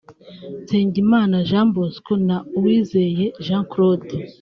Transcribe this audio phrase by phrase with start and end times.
[0.63, 4.07] Nsengimana Jean Bosco na Uwizeye Jean Claude